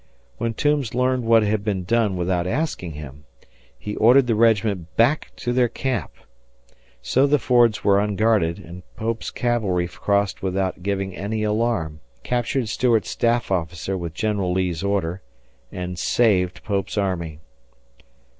[0.39, 3.25] When Toombs learned what had been done without asking him,
[3.77, 6.09] he ordered the regiment back to their camp.
[7.03, 13.11] So the fords were unguarded, and Pope's cavalry crossed without giving any alarm, captured Stuart's
[13.11, 15.21] staff officer with General Lee's order,
[15.71, 17.39] and saved Pope's army.